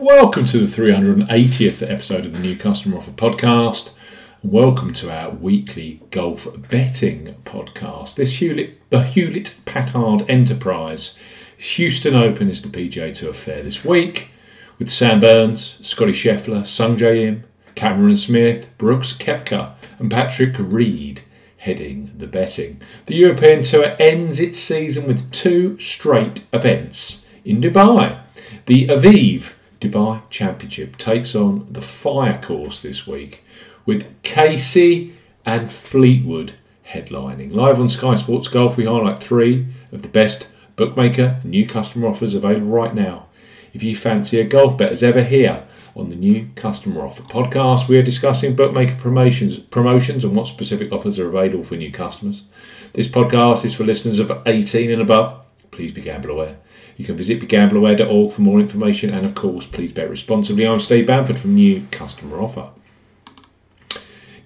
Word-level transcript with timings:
Welcome 0.00 0.46
to 0.46 0.64
the 0.64 0.82
380th 0.82 1.82
episode 1.82 2.24
of 2.24 2.32
the 2.32 2.38
New 2.38 2.56
Customer 2.56 2.96
Offer 2.96 3.10
Podcast. 3.10 3.90
Welcome 4.42 4.94
to 4.94 5.10
our 5.10 5.28
weekly 5.28 6.00
golf 6.10 6.48
betting 6.70 7.36
podcast. 7.44 8.14
This 8.14 8.38
Hewlett, 8.38 8.80
the 8.88 9.02
Hewlett 9.02 9.60
Packard 9.66 10.24
Enterprise 10.26 11.18
Houston 11.58 12.14
Open 12.14 12.48
is 12.48 12.62
the 12.62 12.70
PGA 12.70 13.12
Tour 13.12 13.28
affair 13.28 13.62
this 13.62 13.84
week 13.84 14.30
with 14.78 14.90
Sam 14.90 15.20
Burns, 15.20 15.76
Scottie 15.82 16.12
Scheffler, 16.12 16.62
Sungjae 16.62 17.26
Im, 17.26 17.44
Cameron 17.74 18.16
Smith, 18.16 18.70
Brooks 18.78 19.12
Koepka, 19.12 19.74
and 19.98 20.10
Patrick 20.10 20.54
Reed 20.58 21.20
heading 21.58 22.10
the 22.16 22.26
betting. 22.26 22.80
The 23.04 23.16
European 23.16 23.62
Tour 23.64 23.96
ends 23.98 24.40
its 24.40 24.58
season 24.58 25.06
with 25.06 25.30
two 25.30 25.78
straight 25.78 26.46
events 26.54 27.26
in 27.44 27.60
Dubai. 27.60 28.18
The 28.64 28.86
Aviv 28.86 29.56
Dubai 29.80 30.22
Championship 30.28 30.98
takes 30.98 31.34
on 31.34 31.66
the 31.70 31.80
Fire 31.80 32.40
Course 32.42 32.80
this 32.82 33.06
week 33.06 33.42
with 33.86 34.22
Casey 34.22 35.14
and 35.46 35.72
Fleetwood 35.72 36.52
headlining. 36.88 37.54
Live 37.54 37.80
on 37.80 37.88
Sky 37.88 38.14
Sports 38.14 38.48
Golf, 38.48 38.76
we 38.76 38.84
highlight 38.84 39.22
three 39.22 39.66
of 39.90 40.02
the 40.02 40.08
best 40.08 40.48
bookmaker 40.76 41.38
and 41.42 41.50
new 41.50 41.66
customer 41.66 42.08
offers 42.08 42.34
available 42.34 42.66
right 42.66 42.94
now. 42.94 43.26
If 43.72 43.82
you 43.82 43.96
fancy 43.96 44.38
a 44.38 44.44
golf 44.44 44.76
bet 44.76 44.92
as 44.92 45.02
ever 45.02 45.22
here 45.22 45.64
on 45.96 46.10
the 46.10 46.16
new 46.16 46.50
customer 46.56 47.02
offer 47.02 47.22
podcast, 47.22 47.88
we 47.88 47.98
are 47.98 48.02
discussing 48.02 48.56
bookmaker 48.56 48.96
promotions, 48.96 49.58
promotions 49.58 50.24
and 50.24 50.36
what 50.36 50.48
specific 50.48 50.92
offers 50.92 51.18
are 51.18 51.28
available 51.28 51.64
for 51.64 51.76
new 51.76 51.90
customers. 51.90 52.42
This 52.92 53.08
podcast 53.08 53.64
is 53.64 53.74
for 53.74 53.84
listeners 53.84 54.18
of 54.18 54.30
18 54.44 54.90
and 54.90 55.00
above. 55.00 55.40
Please 55.70 55.92
be 55.92 56.02
gamble 56.02 56.32
aware. 56.32 56.58
You 57.00 57.06
can 57.06 57.16
visit 57.16 57.40
begambleaware.org 57.40 58.30
for 58.30 58.42
more 58.42 58.60
information 58.60 59.08
and, 59.08 59.24
of 59.24 59.34
course, 59.34 59.64
please 59.64 59.90
bet 59.90 60.10
responsibly. 60.10 60.68
I'm 60.68 60.80
Steve 60.80 61.06
Bamford 61.06 61.38
from 61.38 61.54
New 61.54 61.86
Customer 61.90 62.38
Offer. 62.38 62.68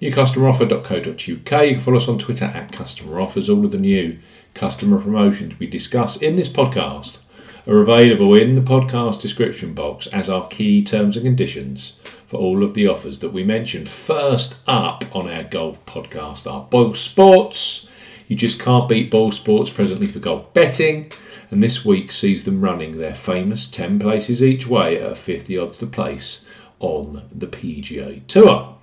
NewCustomeroffer.co.uk. 0.01 1.17
You 1.27 1.75
can 1.75 1.79
follow 1.81 1.97
us 1.97 2.07
on 2.07 2.17
Twitter 2.17 2.45
at 2.45 2.71
Customer 2.71 3.19
Offers. 3.19 3.49
All 3.49 3.65
of 3.65 3.71
the 3.71 3.77
new 3.77 4.19
customer 4.53 5.01
promotions 5.01 5.59
we 5.59 5.67
discuss 5.67 6.15
in 6.15 6.37
this 6.37 6.47
podcast 6.47 7.19
are 7.67 7.81
available 7.81 8.33
in 8.33 8.55
the 8.55 8.61
podcast 8.61 9.19
description 9.19 9.73
box 9.73 10.07
as 10.07 10.29
our 10.29 10.47
key 10.47 10.81
terms 10.81 11.17
and 11.17 11.25
conditions 11.25 11.99
for 12.25 12.37
all 12.37 12.63
of 12.63 12.73
the 12.73 12.87
offers 12.87 13.19
that 13.19 13.33
we 13.33 13.43
mentioned. 13.43 13.89
First 13.89 14.55
up 14.65 15.03
on 15.13 15.29
our 15.29 15.43
golf 15.43 15.85
podcast 15.85 16.49
are 16.49 16.63
Boyle 16.63 16.93
Sports. 16.93 17.89
You 18.29 18.37
just 18.37 18.61
can't 18.61 18.87
beat 18.87 19.11
Boyle 19.11 19.33
Sports 19.33 19.71
presently 19.71 20.07
for 20.07 20.19
golf 20.19 20.53
betting 20.53 21.11
and 21.51 21.61
this 21.61 21.85
week 21.85 22.11
sees 22.11 22.43
them 22.43 22.61
running 22.61 22.97
their 22.97 23.15
famous 23.15 23.67
10 23.67 23.99
places 23.99 24.43
each 24.43 24.67
way 24.67 24.99
at 24.99 25.17
50 25.17 25.57
odds 25.57 25.77
to 25.79 25.87
place 25.87 26.45
on 26.79 27.23
the 27.31 27.47
PGA 27.47 28.25
Tour. 28.27 28.75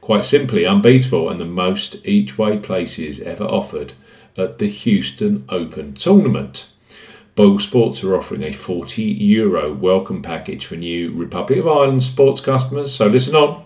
Quite 0.00 0.24
simply 0.24 0.66
unbeatable 0.66 1.28
and 1.28 1.40
the 1.40 1.44
most 1.44 1.96
each 2.04 2.36
way 2.38 2.58
places 2.58 3.20
ever 3.20 3.44
offered 3.44 3.92
at 4.36 4.58
the 4.58 4.68
Houston 4.68 5.44
Open 5.48 5.94
Tournament. 5.94 6.68
Boyle 7.36 7.58
Sports 7.58 8.02
are 8.02 8.16
offering 8.16 8.42
a 8.42 8.52
40 8.52 9.02
euro 9.02 9.72
welcome 9.72 10.20
package 10.20 10.66
for 10.66 10.76
new 10.76 11.12
Republic 11.12 11.60
of 11.60 11.68
Ireland 11.68 12.02
sports 12.02 12.40
customers, 12.40 12.92
so 12.94 13.06
listen 13.06 13.34
on. 13.34 13.64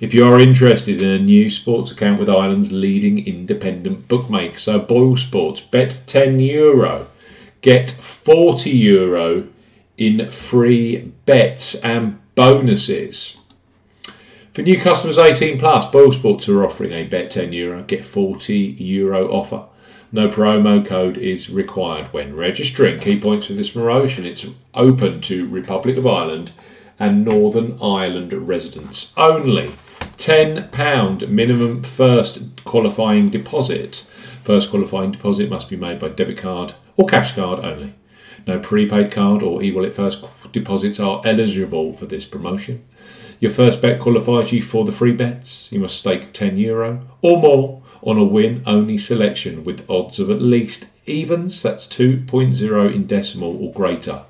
If 0.00 0.12
you 0.12 0.26
are 0.26 0.40
interested 0.40 1.00
in 1.00 1.08
a 1.08 1.18
new 1.18 1.48
sports 1.48 1.92
account 1.92 2.18
with 2.18 2.28
Ireland's 2.28 2.72
leading 2.72 3.24
independent 3.24 4.08
bookmaker, 4.08 4.58
so 4.58 4.78
Boyle 4.80 5.16
Sports, 5.16 5.60
bet 5.60 6.02
10 6.06 6.40
euro 6.40 7.06
Get 7.64 7.90
40 7.90 8.68
euro 8.68 9.48
in 9.96 10.30
free 10.30 11.14
bets 11.24 11.74
and 11.76 12.20
bonuses. 12.34 13.40
For 14.52 14.60
new 14.60 14.78
customers 14.78 15.16
18 15.16 15.58
plus, 15.58 15.86
Boyle 15.86 16.12
Sports 16.12 16.46
are 16.50 16.62
offering 16.62 16.92
a 16.92 17.04
bet 17.04 17.30
10 17.30 17.54
euro, 17.54 17.82
get 17.84 18.04
40 18.04 18.54
euro 18.54 19.32
offer. 19.32 19.64
No 20.12 20.28
promo 20.28 20.84
code 20.84 21.16
is 21.16 21.48
required 21.48 22.12
when 22.12 22.36
registering. 22.36 23.00
Key 23.00 23.18
points 23.18 23.46
for 23.46 23.54
this 23.54 23.70
promotion 23.70 24.26
it's 24.26 24.44
open 24.74 25.22
to 25.22 25.48
Republic 25.48 25.96
of 25.96 26.06
Ireland 26.06 26.52
and 26.98 27.24
Northern 27.24 27.78
Ireland 27.80 28.34
residents 28.46 29.10
only. 29.16 29.74
£10 30.18 31.30
minimum 31.30 31.82
first 31.82 32.62
qualifying 32.66 33.30
deposit. 33.30 34.06
First 34.42 34.68
qualifying 34.68 35.12
deposit 35.12 35.48
must 35.48 35.70
be 35.70 35.76
made 35.76 35.98
by 35.98 36.10
debit 36.10 36.36
card 36.36 36.74
or 36.96 37.06
cash 37.06 37.34
card 37.34 37.64
only. 37.64 37.94
No 38.46 38.58
prepaid 38.58 39.10
card 39.10 39.42
or 39.42 39.62
e 39.62 39.72
wallet 39.72 39.94
first 39.94 40.24
deposits 40.52 41.00
are 41.00 41.22
eligible 41.24 41.96
for 41.96 42.06
this 42.06 42.24
promotion. 42.24 42.84
Your 43.40 43.50
first 43.50 43.82
bet 43.82 44.00
qualifies 44.00 44.52
you 44.52 44.62
for 44.62 44.84
the 44.84 44.92
free 44.92 45.12
bets. 45.12 45.70
You 45.72 45.80
must 45.80 45.98
stake 45.98 46.32
10 46.32 46.56
euro 46.58 47.02
or 47.22 47.40
more 47.40 47.82
on 48.02 48.18
a 48.18 48.24
win 48.24 48.62
only 48.66 48.98
selection 48.98 49.64
with 49.64 49.88
odds 49.90 50.20
of 50.20 50.30
at 50.30 50.40
least 50.40 50.88
evens, 51.06 51.62
that's 51.62 51.86
2.0 51.86 52.94
in 52.94 53.06
decimal 53.06 53.62
or 53.62 53.72
greater. 53.72 54.22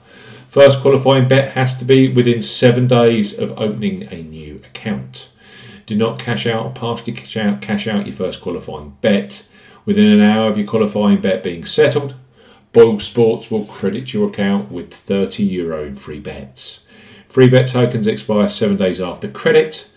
First 0.48 0.80
qualifying 0.80 1.26
bet 1.26 1.52
has 1.52 1.76
to 1.78 1.84
be 1.84 2.08
within 2.08 2.40
seven 2.40 2.86
days 2.86 3.36
of 3.36 3.58
opening 3.58 4.04
a 4.12 4.22
new 4.22 4.56
account. 4.56 5.28
Do 5.86 5.96
not 5.96 6.20
cash 6.20 6.46
out 6.46 6.64
or 6.64 6.72
partially 6.72 7.12
cash 7.12 7.36
out, 7.36 7.60
cash 7.60 7.88
out 7.88 8.06
your 8.06 8.14
first 8.14 8.40
qualifying 8.40 8.96
bet 9.00 9.48
within 9.84 10.06
an 10.06 10.20
hour 10.20 10.48
of 10.48 10.56
your 10.56 10.66
qualifying 10.66 11.20
bet 11.20 11.42
being 11.42 11.64
settled. 11.64 12.14
Boyle 12.74 12.98
Sports 12.98 13.52
will 13.52 13.66
credit 13.66 14.12
your 14.12 14.28
account 14.28 14.72
with 14.72 14.92
30 14.92 15.44
euro 15.44 15.84
in 15.84 15.94
free 15.94 16.18
bets. 16.18 16.84
Free 17.28 17.48
bet 17.48 17.68
tokens 17.68 18.08
expire 18.08 18.48
seven 18.48 18.76
days 18.76 19.00
after 19.00 19.28
credit. 19.28 19.88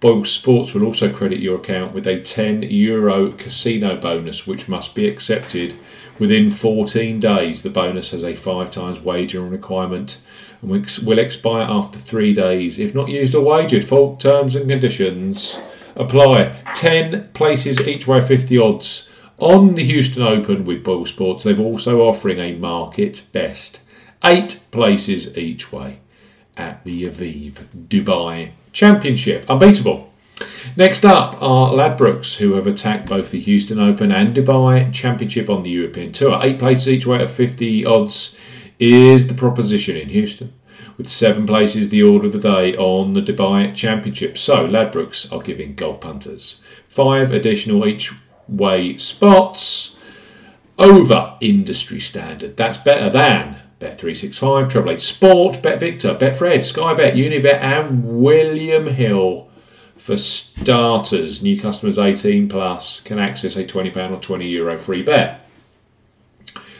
Boyle 0.00 0.26
Sports 0.26 0.74
will 0.74 0.84
also 0.84 1.10
credit 1.10 1.40
your 1.40 1.56
account 1.56 1.94
with 1.94 2.06
a 2.06 2.20
10 2.20 2.64
euro 2.64 3.32
casino 3.32 3.98
bonus, 3.98 4.46
which 4.46 4.68
must 4.68 4.94
be 4.94 5.08
accepted 5.08 5.78
within 6.18 6.50
14 6.50 7.18
days. 7.20 7.62
The 7.62 7.70
bonus 7.70 8.10
has 8.10 8.22
a 8.22 8.34
five 8.34 8.70
times 8.70 9.00
wagering 9.00 9.48
requirement 9.48 10.20
and 10.60 10.70
will 10.70 11.18
expire 11.18 11.66
after 11.66 11.98
three 11.98 12.34
days 12.34 12.78
if 12.78 12.94
not 12.94 13.08
used 13.08 13.34
or 13.34 13.46
wagered. 13.46 13.86
Full 13.86 14.16
terms 14.16 14.54
and 14.54 14.68
conditions 14.68 15.58
apply. 15.94 16.54
10 16.74 17.30
places 17.32 17.80
each 17.80 18.06
way 18.06 18.20
50 18.20 18.58
odds 18.58 19.08
on 19.38 19.74
the 19.74 19.84
Houston 19.84 20.22
Open 20.22 20.64
with 20.64 20.84
Boyle 20.84 21.06
Sports, 21.06 21.44
they're 21.44 21.58
also 21.58 22.00
offering 22.00 22.38
a 22.38 22.56
market 22.56 23.22
best 23.32 23.80
eight 24.24 24.60
places 24.70 25.36
each 25.36 25.72
way 25.72 25.98
at 26.56 26.82
the 26.84 27.04
Aviv 27.04 27.52
Dubai 27.88 28.52
Championship. 28.72 29.48
Unbeatable. 29.48 30.12
Next 30.76 31.04
up 31.04 31.40
are 31.42 31.72
Ladbrokes, 31.72 32.36
who 32.36 32.54
have 32.54 32.66
attacked 32.66 33.08
both 33.08 33.30
the 33.30 33.40
Houston 33.40 33.78
Open 33.78 34.10
and 34.12 34.34
Dubai 34.34 34.92
Championship 34.92 35.48
on 35.48 35.62
the 35.62 35.70
European 35.70 36.12
Tour. 36.12 36.40
Eight 36.42 36.58
places 36.58 36.88
each 36.88 37.06
way 37.06 37.22
at 37.22 37.30
50 37.30 37.86
odds 37.86 38.36
is 38.78 39.28
the 39.28 39.34
proposition 39.34 39.96
in 39.96 40.10
Houston, 40.10 40.52
with 40.98 41.08
seven 41.08 41.46
places 41.46 41.88
the 41.88 42.02
order 42.02 42.26
of 42.26 42.32
the 42.32 42.38
day 42.38 42.76
on 42.76 43.14
the 43.14 43.22
Dubai 43.22 43.74
Championship. 43.74 44.36
So 44.36 44.66
Ladbrokes 44.66 45.32
are 45.32 45.42
giving 45.42 45.74
golf 45.74 46.00
punters 46.00 46.60
five 46.88 47.30
additional 47.30 47.86
each 47.86 48.12
way 48.48 48.96
spots 48.96 49.96
over 50.78 51.36
industry 51.40 52.00
standard. 52.00 52.56
That's 52.56 52.76
better 52.76 53.10
than 53.10 53.60
Bet365, 53.80 54.70
Treble 54.70 54.92
Eight 54.92 55.00
Sport, 55.00 55.56
BetVictor, 55.62 56.18
Betfred, 56.18 56.62
Sky 56.62 56.94
Bet, 56.94 57.14
Unibet, 57.14 57.60
and 57.60 58.20
William 58.20 58.86
Hill. 58.86 59.48
For 59.96 60.16
starters, 60.16 61.42
new 61.42 61.60
customers 61.60 61.98
18 61.98 62.48
plus 62.48 63.00
can 63.00 63.18
access 63.18 63.56
a 63.56 63.64
£20 63.64 63.96
or 64.12 64.20
€20 64.20 64.50
Euro 64.52 64.78
free 64.78 65.02
bet. 65.02 65.40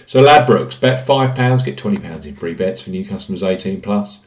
So 0.07 0.23
Ladbrokes, 0.23 0.81
bet 0.81 1.05
£5, 1.05 1.65
get 1.65 1.77
£20 1.77 2.27
in 2.27 2.37
free 2.37 2.55
bets 2.55 2.81
for 2.81 2.91
new 2.91 3.05
customers 3.05 3.43
18 3.43 3.81
plus. 3.81 4.21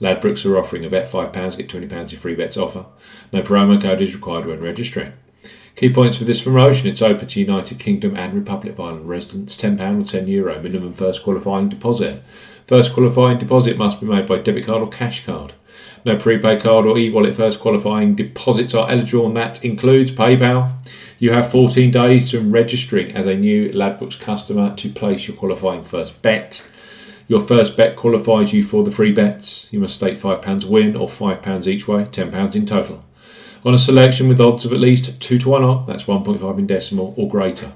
Ladbrokes 0.00 0.44
are 0.44 0.58
offering 0.58 0.84
a 0.84 0.90
bet 0.90 1.10
£5, 1.10 1.56
get 1.56 1.68
£20 1.68 2.12
in 2.12 2.18
free 2.18 2.34
bets 2.34 2.56
offer. 2.56 2.84
No 3.32 3.40
promo 3.42 3.80
code 3.80 4.02
is 4.02 4.14
required 4.14 4.46
when 4.46 4.60
registering. 4.60 5.12
Key 5.74 5.90
points 5.90 6.18
for 6.18 6.24
this 6.24 6.42
promotion 6.42 6.88
it's 6.88 7.00
open 7.00 7.26
to 7.26 7.40
United 7.40 7.78
Kingdom 7.78 8.14
and 8.14 8.34
Republic 8.34 8.74
of 8.74 8.80
Ireland 8.80 9.08
residents, 9.08 9.56
£10 9.56 9.80
or 10.00 10.04
€10 10.04 10.28
Euro 10.28 10.60
minimum 10.60 10.92
first 10.92 11.22
qualifying 11.22 11.70
deposit. 11.70 12.22
First 12.66 12.92
qualifying 12.92 13.38
deposit 13.38 13.78
must 13.78 13.98
be 13.98 14.06
made 14.06 14.26
by 14.26 14.38
debit 14.38 14.66
card 14.66 14.82
or 14.82 14.88
cash 14.88 15.24
card. 15.24 15.54
No 16.04 16.16
prepaid 16.16 16.62
card 16.62 16.84
or 16.84 16.98
e 16.98 17.08
wallet 17.10 17.34
first 17.34 17.58
qualifying 17.58 18.14
deposits 18.14 18.74
are 18.74 18.90
eligible, 18.90 19.26
and 19.26 19.36
that 19.36 19.64
includes 19.64 20.10
PayPal. 20.10 20.72
You 21.18 21.32
have 21.32 21.50
14 21.50 21.90
days 21.90 22.30
from 22.30 22.52
registering 22.52 23.12
as 23.12 23.26
a 23.26 23.34
new 23.34 23.70
Ladbrokes 23.70 24.20
customer 24.20 24.74
to 24.76 24.90
place 24.90 25.26
your 25.26 25.38
qualifying 25.38 25.84
first 25.84 26.20
bet. 26.20 26.68
Your 27.28 27.40
first 27.40 27.78
bet 27.78 27.96
qualifies 27.96 28.52
you 28.52 28.62
for 28.62 28.84
the 28.84 28.90
free 28.90 29.12
bets. 29.12 29.68
You 29.70 29.80
must 29.80 29.94
stake 29.94 30.18
£5 30.18 30.66
win 30.66 30.96
or 30.96 31.08
£5 31.08 31.66
each 31.66 31.88
way, 31.88 32.04
£10 32.04 32.54
in 32.54 32.66
total 32.66 33.04
on 33.64 33.74
a 33.74 33.78
selection 33.78 34.28
with 34.28 34.40
odds 34.40 34.64
of 34.64 34.72
at 34.72 34.80
least 34.80 35.20
2 35.20 35.38
to 35.38 35.48
1 35.48 35.62
on, 35.62 35.86
that's 35.86 36.04
1.5 36.04 36.58
in 36.58 36.66
decimal 36.66 37.14
or 37.16 37.28
greater. 37.28 37.72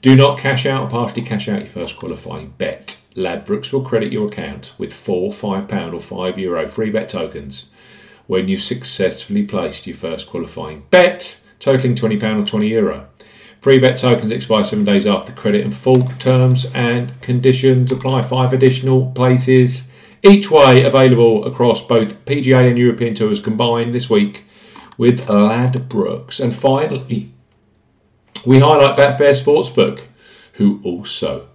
Do 0.00 0.14
not 0.14 0.38
cash 0.38 0.64
out 0.66 0.84
or 0.84 0.88
partially 0.88 1.22
cash 1.22 1.48
out 1.48 1.60
your 1.60 1.68
first 1.68 1.96
qualifying 1.96 2.54
bet. 2.58 3.00
Ladbrokes 3.16 3.72
will 3.72 3.82
credit 3.82 4.12
your 4.12 4.28
account 4.28 4.72
with 4.78 4.92
four 4.92 5.32
£5 5.32 5.64
or 5.92 6.32
€5 6.32 6.38
Euro 6.38 6.68
free 6.68 6.90
bet 6.90 7.08
tokens 7.08 7.66
when 8.28 8.46
you've 8.46 8.62
successfully 8.62 9.42
placed 9.42 9.86
your 9.86 9.96
first 9.96 10.28
qualifying 10.28 10.84
bet, 10.90 11.40
totaling 11.58 11.96
£20 11.96 12.22
or 12.22 12.42
€20. 12.44 12.68
Euro. 12.68 13.08
Free 13.60 13.80
bet 13.80 13.98
tokens 13.98 14.30
expire 14.30 14.62
seven 14.62 14.84
days 14.84 15.06
after 15.06 15.32
credit 15.32 15.64
and 15.64 15.74
full 15.74 16.02
terms 16.20 16.66
and 16.74 17.20
conditions 17.20 17.90
apply. 17.90 18.22
Five 18.22 18.52
additional 18.52 19.10
places 19.12 19.88
each 20.22 20.50
way 20.50 20.84
available 20.84 21.44
across 21.44 21.84
both 21.84 22.24
PGA 22.24 22.68
and 22.68 22.78
European 22.78 23.14
tours 23.14 23.40
combined 23.40 23.94
this 23.94 24.08
week 24.08 24.44
with 24.98 25.26
Ladbrokes. 25.26 26.40
And 26.40 26.54
finally, 26.54 27.32
we 28.46 28.58
highlight 28.58 28.98
Betfair 28.98 29.32
Sportsbook, 29.32 30.00
who 30.54 30.80
also 30.84 31.48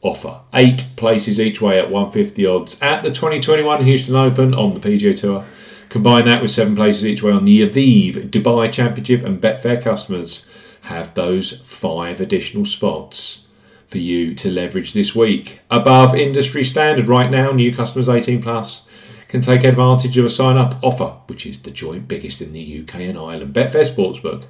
offer 0.00 0.40
eight 0.54 0.88
places 0.96 1.40
each 1.40 1.60
way 1.60 1.78
at 1.78 1.90
150 1.90 2.46
odds 2.46 2.80
at 2.80 3.02
the 3.02 3.10
2021 3.10 3.84
Houston 3.84 4.16
Open 4.16 4.54
on 4.54 4.72
the 4.74 4.80
PGA 4.80 5.18
Tour. 5.18 5.44
Combine 5.88 6.24
that 6.24 6.42
with 6.42 6.50
seven 6.50 6.74
places 6.74 7.04
each 7.04 7.22
way 7.22 7.32
on 7.32 7.44
the 7.44 7.68
Aviv 7.68 8.30
Dubai 8.30 8.72
Championship, 8.72 9.24
and 9.24 9.40
Betfair 9.40 9.82
customers 9.82 10.46
have 10.82 11.14
those 11.14 11.58
five 11.60 12.20
additional 12.20 12.64
spots 12.64 13.46
for 13.86 13.98
you 13.98 14.34
to 14.34 14.50
leverage 14.50 14.92
this 14.92 15.14
week. 15.14 15.60
Above 15.70 16.14
industry 16.14 16.64
standard 16.64 17.08
right 17.08 17.30
now, 17.30 17.52
new 17.52 17.74
customers 17.74 18.08
18 18.08 18.42
plus 18.42 18.86
can 19.28 19.40
take 19.40 19.64
advantage 19.64 20.16
of 20.18 20.24
a 20.24 20.30
sign 20.30 20.56
up 20.56 20.76
offer, 20.82 21.16
which 21.26 21.46
is 21.46 21.62
the 21.62 21.70
joint 21.70 22.08
biggest 22.08 22.40
in 22.40 22.52
the 22.52 22.82
UK 22.82 22.96
and 23.00 23.18
Ireland. 23.18 23.54
Betfair 23.54 23.84
Sportsbook 23.84 24.44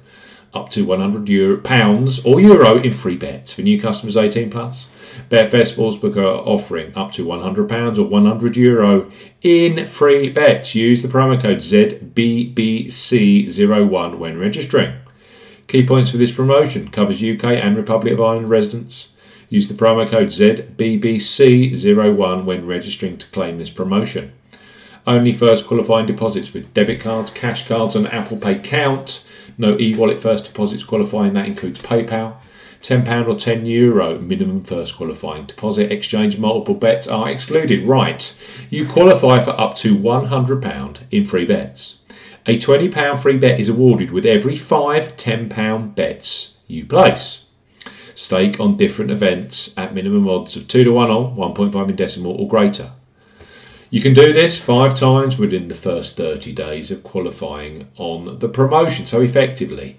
up 0.53 0.69
to 0.71 0.85
100 0.85 1.27
Euro, 1.29 1.57
pounds 1.57 2.25
or 2.25 2.39
euro 2.39 2.77
in 2.77 2.93
free 2.93 3.17
bets 3.17 3.53
for 3.53 3.61
new 3.61 3.79
customers 3.79 4.17
18 4.17 4.49
plus. 4.49 4.87
Betfair 5.29 5.63
Sportsbook 5.63 6.15
are 6.15 6.47
offering 6.47 6.95
up 6.95 7.11
to 7.13 7.25
£100 7.25 7.97
or 7.97 8.03
100 8.03 8.57
euro 8.57 9.11
in 9.41 9.87
free 9.87 10.29
bets. 10.29 10.75
Use 10.75 11.01
the 11.01 11.07
promo 11.07 11.41
code 11.41 11.57
ZBBC01 11.57 14.17
when 14.17 14.37
registering. 14.39 14.93
Key 15.67 15.85
points 15.85 16.11
for 16.11 16.17
this 16.17 16.31
promotion 16.31 16.89
covers 16.89 17.21
UK 17.21 17.43
and 17.43 17.75
Republic 17.75 18.13
of 18.13 18.21
Ireland 18.21 18.49
residents. 18.49 19.09
Use 19.49 19.67
the 19.67 19.73
promo 19.73 20.07
code 20.07 20.27
ZBBC01 20.27 22.45
when 22.45 22.65
registering 22.65 23.17
to 23.17 23.27
claim 23.27 23.57
this 23.57 23.69
promotion. 23.69 24.31
Only 25.07 25.31
first 25.31 25.65
qualifying 25.65 26.05
deposits 26.05 26.53
with 26.53 26.73
debit 26.73 26.99
cards, 26.99 27.31
cash 27.31 27.65
cards, 27.65 27.95
and 27.95 28.07
Apple 28.07 28.35
Pay 28.35 28.59
count. 28.59 29.25
No 29.57 29.79
e 29.79 29.95
wallet 29.95 30.19
first 30.19 30.43
deposits 30.45 30.83
qualifying, 30.83 31.31
that 31.33 31.45
includes 31.45 31.79
PayPal. 31.79 32.35
£10 32.81 33.27
or 33.27 33.35
€10 33.35 33.65
Euro 33.65 34.19
minimum 34.19 34.63
first 34.63 34.97
qualifying 34.97 35.45
deposit. 35.45 35.91
Exchange 35.91 36.37
multiple 36.37 36.75
bets 36.75 37.07
are 37.07 37.29
excluded. 37.29 37.85
Right, 37.85 38.35
you 38.69 38.85
qualify 38.85 39.41
for 39.41 39.59
up 39.59 39.75
to 39.77 39.97
£100 39.97 40.97
in 41.09 41.23
free 41.23 41.45
bets. 41.45 41.99
A 42.45 42.59
£20 42.59 43.19
free 43.19 43.37
bet 43.37 43.59
is 43.59 43.69
awarded 43.69 44.11
with 44.11 44.25
every 44.25 44.57
five 44.57 45.15
£10 45.15 45.95
bets 45.95 46.57
you 46.67 46.85
place. 46.85 47.45
Stake 48.13 48.59
on 48.59 48.75
different 48.75 49.11
events 49.11 49.73
at 49.77 49.93
minimum 49.93 50.27
odds 50.27 50.57
of 50.57 50.67
2 50.67 50.83
to 50.83 50.91
1 50.91 51.09
on, 51.09 51.35
1.5 51.35 51.89
in 51.89 51.95
decimal 51.95 52.33
or 52.33 52.47
greater. 52.47 52.91
You 53.89 54.01
can 54.01 54.13
do 54.13 54.33
this 54.33 54.59
five 54.59 54.99
times 54.99 55.37
within 55.37 55.69
the 55.69 55.75
first 55.75 56.17
30 56.17 56.51
days 56.51 56.91
of 56.91 57.03
qualifying 57.03 57.87
on 57.95 58.39
the 58.39 58.49
promotion. 58.49 59.05
So, 59.05 59.21
effectively, 59.21 59.97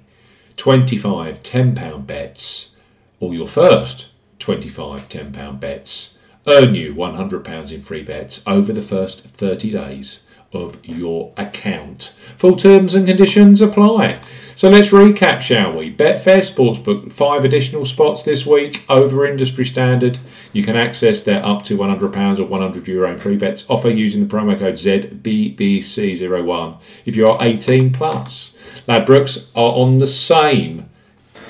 25 0.58 1.43
£10 1.43 2.06
bets 2.06 2.76
or 3.20 3.32
your 3.32 3.46
first 3.46 4.08
25 4.40 5.08
£10 5.08 5.61
bets 5.61 6.19
earn 6.46 6.75
you 6.75 6.94
£100 6.94 7.73
in 7.73 7.82
free 7.82 8.02
bets 8.02 8.43
over 8.46 8.73
the 8.73 8.82
first 8.82 9.25
30 9.25 9.70
days 9.70 10.25
of 10.52 10.85
your 10.85 11.32
account. 11.37 12.14
Full 12.37 12.56
terms 12.56 12.94
and 12.94 13.06
conditions 13.06 13.61
apply. 13.62 14.20
So 14.58 14.69
let's 14.69 14.88
recap, 14.88 15.40
shall 15.40 15.72
we? 15.72 15.94
Betfair 15.94 16.38
Sportsbook, 16.38 17.12
five 17.12 17.44
additional 17.44 17.87
spots 17.87 18.25
this 18.25 18.44
week 18.44 18.84
over 18.88 19.25
industry 19.25 19.64
standard. 19.64 20.19
You 20.52 20.64
can 20.64 20.75
access 20.75 21.22
their 21.22 21.46
up 21.46 21.62
to 21.66 21.78
£100 21.78 22.40
or 22.40 22.44
100 22.44 22.88
euro 22.88 23.16
free 23.16 23.37
bets 23.37 23.64
offer 23.70 23.88
using 23.88 24.20
the 24.20 24.26
promo 24.26 24.58
code 24.58 24.75
ZBBC01 24.75 26.81
if 27.06 27.14
you 27.14 27.28
are 27.28 27.38
18 27.40 27.93
plus. 27.93 28.56
Ladbrokes 28.88 29.49
are 29.55 29.75
on 29.75 29.99
the 29.99 30.08
same 30.08 30.90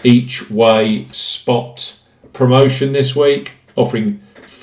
each 0.04 0.50
way 0.50 1.08
spot 1.10 1.98
promotion 2.34 2.92
this 2.92 3.16
week, 3.16 3.52
offering 3.74 4.20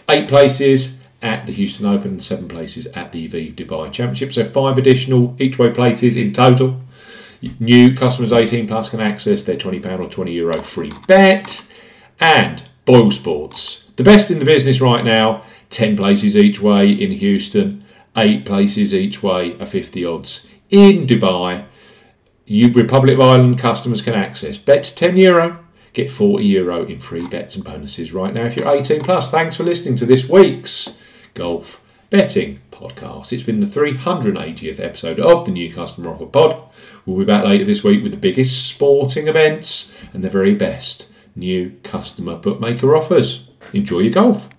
eight 0.07 0.29
places 0.29 1.01
at 1.23 1.47
the 1.47 1.53
Houston 1.53 1.87
Open 1.87 2.09
and 2.09 2.23
seven 2.23 2.47
places 2.47 2.85
at 2.93 3.11
the 3.11 3.27
Aviv 3.27 3.55
Dubai 3.55 3.91
Championship. 3.91 4.33
So 4.33 4.45
five 4.45 4.77
additional 4.77 5.35
each 5.39 5.57
way 5.57 5.71
places 5.71 6.15
in 6.15 6.31
total. 6.31 6.79
New 7.59 7.95
customers 7.95 8.33
18 8.33 8.67
plus 8.67 8.89
can 8.89 8.99
access 8.99 9.43
their 9.43 9.55
£20 9.55 9.99
or 9.99 10.09
20 10.09 10.31
euro 10.31 10.61
free 10.61 10.91
bet. 11.07 11.69
And 12.19 12.67
Boyle 12.85 13.11
Sports, 13.11 13.85
the 13.95 14.03
best 14.03 14.31
in 14.31 14.39
the 14.39 14.45
business 14.45 14.81
right 14.81 15.03
now, 15.03 15.43
10 15.69 15.97
places 15.97 16.37
each 16.37 16.61
way 16.61 16.89
in 16.91 17.11
Houston, 17.11 17.83
8 18.15 18.45
places 18.45 18.93
each 18.93 19.21
way 19.21 19.59
are 19.59 19.65
50 19.65 20.05
odds 20.05 20.47
in 20.69 21.05
Dubai. 21.07 21.65
You 22.45 22.71
Republic 22.71 23.15
of 23.15 23.21
Ireland 23.21 23.59
customers 23.59 24.01
can 24.01 24.13
access 24.13 24.57
bet 24.57 24.93
10 24.95 25.17
euro, 25.17 25.65
get 25.93 26.11
40 26.11 26.45
euro 26.45 26.85
in 26.85 26.99
free 26.99 27.27
bets 27.27 27.55
and 27.55 27.65
bonuses 27.65 28.13
right 28.13 28.33
now 28.33 28.45
if 28.45 28.55
you're 28.55 28.69
18 28.69 29.01
plus. 29.01 29.31
Thanks 29.31 29.55
for 29.55 29.63
listening 29.63 29.95
to 29.97 30.05
this 30.05 30.29
week's 30.29 30.97
Golf 31.33 31.83
Betting 32.09 32.61
Podcast. 32.75 33.31
It's 33.31 33.43
been 33.43 33.61
the 33.61 33.65
380th 33.65 34.79
episode 34.79 35.19
of 35.19 35.45
the 35.45 35.51
New 35.51 35.73
Customer 35.73 36.09
Offer 36.09 36.25
Pod. 36.25 36.61
We'll 37.05 37.19
be 37.19 37.25
back 37.25 37.45
later 37.45 37.63
this 37.63 37.83
week 37.83 38.03
with 38.03 38.11
the 38.11 38.17
biggest 38.17 38.67
sporting 38.67 39.27
events 39.27 39.93
and 40.13 40.23
the 40.23 40.29
very 40.29 40.53
best 40.53 41.07
new 41.35 41.77
customer 41.83 42.35
bookmaker 42.35 42.95
offers. 42.95 43.49
Enjoy 43.73 43.99
your 43.99 44.13
golf. 44.13 44.49